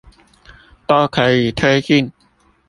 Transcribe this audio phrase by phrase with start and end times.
[0.87, 2.11] 都可以推進